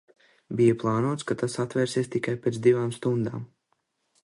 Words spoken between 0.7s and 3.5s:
plānots, ka tas atvērsies tikai pēc divām stundām.